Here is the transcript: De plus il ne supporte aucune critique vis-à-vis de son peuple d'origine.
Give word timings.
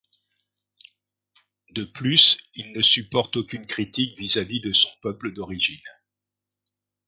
De 1.69 1.83
plus 1.83 2.39
il 2.55 2.73
ne 2.73 2.81
supporte 2.81 3.35
aucune 3.37 3.67
critique 3.67 4.17
vis-à-vis 4.17 4.59
de 4.59 4.73
son 4.73 4.89
peuple 5.03 5.31
d'origine. 5.31 5.77